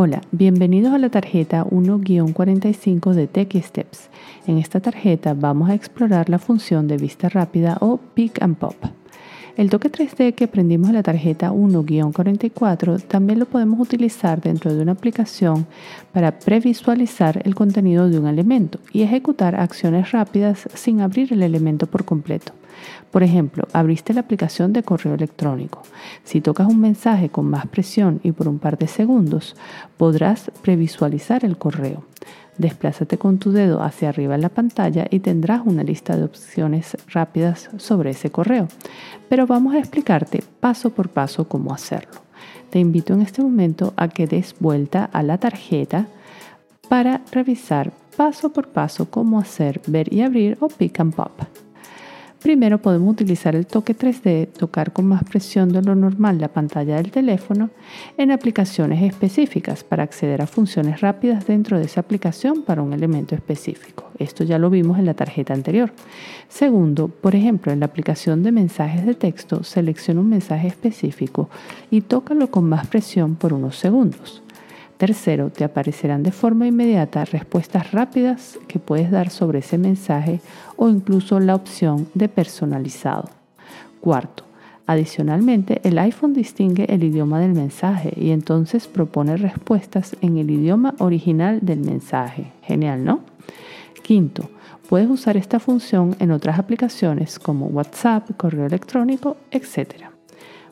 Hola, 0.00 0.20
bienvenidos 0.30 0.94
a 0.94 0.98
la 0.98 1.08
tarjeta 1.08 1.64
1-45 1.64 3.14
de 3.14 3.26
TechSteps. 3.26 4.10
En 4.46 4.58
esta 4.58 4.78
tarjeta 4.78 5.34
vamos 5.34 5.70
a 5.70 5.74
explorar 5.74 6.28
la 6.28 6.38
función 6.38 6.86
de 6.86 6.98
vista 6.98 7.28
rápida 7.28 7.78
o 7.80 7.96
Pick 8.14 8.40
and 8.40 8.58
Pop. 8.58 8.76
El 9.58 9.70
toque 9.70 9.90
3D 9.90 10.36
que 10.36 10.44
aprendimos 10.44 10.88
en 10.88 10.94
la 10.94 11.02
tarjeta 11.02 11.50
1-44 11.50 13.02
también 13.02 13.40
lo 13.40 13.46
podemos 13.46 13.80
utilizar 13.80 14.40
dentro 14.40 14.72
de 14.72 14.80
una 14.80 14.92
aplicación 14.92 15.66
para 16.12 16.38
previsualizar 16.38 17.42
el 17.44 17.56
contenido 17.56 18.08
de 18.08 18.20
un 18.20 18.28
elemento 18.28 18.78
y 18.92 19.02
ejecutar 19.02 19.56
acciones 19.56 20.12
rápidas 20.12 20.68
sin 20.74 21.00
abrir 21.00 21.32
el 21.32 21.42
elemento 21.42 21.88
por 21.88 22.04
completo. 22.04 22.52
Por 23.10 23.24
ejemplo, 23.24 23.66
abriste 23.72 24.14
la 24.14 24.20
aplicación 24.20 24.72
de 24.72 24.84
correo 24.84 25.14
electrónico. 25.14 25.82
Si 26.22 26.40
tocas 26.40 26.68
un 26.68 26.80
mensaje 26.80 27.28
con 27.28 27.50
más 27.50 27.66
presión 27.66 28.20
y 28.22 28.30
por 28.30 28.46
un 28.46 28.60
par 28.60 28.78
de 28.78 28.86
segundos, 28.86 29.56
podrás 29.96 30.52
previsualizar 30.62 31.44
el 31.44 31.58
correo. 31.58 32.04
Desplázate 32.58 33.18
con 33.18 33.38
tu 33.38 33.52
dedo 33.52 33.82
hacia 33.82 34.08
arriba 34.08 34.34
en 34.34 34.42
la 34.42 34.48
pantalla 34.48 35.06
y 35.10 35.20
tendrás 35.20 35.62
una 35.64 35.84
lista 35.84 36.16
de 36.16 36.24
opciones 36.24 36.96
rápidas 37.06 37.70
sobre 37.76 38.10
ese 38.10 38.30
correo. 38.30 38.66
Pero 39.28 39.46
vamos 39.46 39.74
a 39.74 39.78
explicarte 39.78 40.42
paso 40.58 40.90
por 40.90 41.08
paso 41.08 41.48
cómo 41.48 41.72
hacerlo. 41.72 42.20
Te 42.70 42.80
invito 42.80 43.14
en 43.14 43.22
este 43.22 43.42
momento 43.42 43.94
a 43.96 44.08
que 44.08 44.26
des 44.26 44.56
vuelta 44.58 45.04
a 45.04 45.22
la 45.22 45.38
tarjeta 45.38 46.06
para 46.88 47.22
revisar 47.30 47.92
paso 48.16 48.52
por 48.52 48.68
paso 48.68 49.08
cómo 49.08 49.38
hacer 49.38 49.80
ver 49.86 50.12
y 50.12 50.22
abrir 50.22 50.58
o 50.60 50.68
pick 50.68 50.98
and 50.98 51.14
pop. 51.14 51.30
Primero 52.42 52.78
podemos 52.78 53.12
utilizar 53.12 53.56
el 53.56 53.66
toque 53.66 53.96
3D, 53.96 54.48
tocar 54.52 54.92
con 54.92 55.06
más 55.06 55.24
presión 55.24 55.72
de 55.72 55.82
lo 55.82 55.96
normal 55.96 56.40
la 56.40 56.46
pantalla 56.46 56.96
del 56.96 57.10
teléfono 57.10 57.70
en 58.16 58.30
aplicaciones 58.30 59.02
específicas 59.02 59.82
para 59.82 60.04
acceder 60.04 60.40
a 60.40 60.46
funciones 60.46 61.00
rápidas 61.00 61.48
dentro 61.48 61.78
de 61.78 61.86
esa 61.86 62.00
aplicación 62.00 62.62
para 62.62 62.80
un 62.80 62.92
elemento 62.92 63.34
específico. 63.34 64.04
Esto 64.20 64.44
ya 64.44 64.58
lo 64.58 64.70
vimos 64.70 65.00
en 65.00 65.06
la 65.06 65.14
tarjeta 65.14 65.52
anterior. 65.52 65.92
Segundo, 66.48 67.08
por 67.08 67.34
ejemplo, 67.34 67.72
en 67.72 67.80
la 67.80 67.86
aplicación 67.86 68.44
de 68.44 68.52
mensajes 68.52 69.04
de 69.04 69.14
texto, 69.14 69.64
selecciona 69.64 70.20
un 70.20 70.28
mensaje 70.28 70.68
específico 70.68 71.50
y 71.90 72.02
tócalo 72.02 72.52
con 72.52 72.68
más 72.68 72.86
presión 72.86 73.34
por 73.34 73.52
unos 73.52 73.76
segundos. 73.76 74.42
Tercero, 74.98 75.50
te 75.50 75.62
aparecerán 75.62 76.24
de 76.24 76.32
forma 76.32 76.66
inmediata 76.66 77.24
respuestas 77.24 77.92
rápidas 77.92 78.58
que 78.66 78.80
puedes 78.80 79.12
dar 79.12 79.30
sobre 79.30 79.60
ese 79.60 79.78
mensaje 79.78 80.40
o 80.76 80.88
incluso 80.88 81.38
la 81.38 81.54
opción 81.54 82.08
de 82.14 82.28
personalizado. 82.28 83.30
Cuarto, 84.00 84.42
adicionalmente 84.88 85.80
el 85.84 86.00
iPhone 86.00 86.34
distingue 86.34 86.92
el 86.92 87.04
idioma 87.04 87.38
del 87.38 87.52
mensaje 87.52 88.12
y 88.16 88.32
entonces 88.32 88.88
propone 88.88 89.36
respuestas 89.36 90.16
en 90.20 90.36
el 90.36 90.50
idioma 90.50 90.96
original 90.98 91.60
del 91.62 91.78
mensaje. 91.78 92.50
Genial, 92.62 93.04
¿no? 93.04 93.20
Quinto, 94.02 94.50
puedes 94.88 95.08
usar 95.08 95.36
esta 95.36 95.60
función 95.60 96.16
en 96.18 96.32
otras 96.32 96.58
aplicaciones 96.58 97.38
como 97.38 97.66
WhatsApp, 97.66 98.32
correo 98.36 98.66
electrónico, 98.66 99.36
etc. 99.52 100.17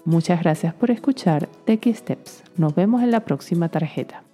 Muchas 0.06 0.40
gracias 0.40 0.72
por 0.72 0.92
escuchar 0.92 1.48
Techie 1.64 1.92
Steps. 1.92 2.44
Nos 2.56 2.76
vemos 2.76 3.02
en 3.02 3.10
la 3.10 3.24
próxima 3.24 3.68
tarjeta. 3.70 4.25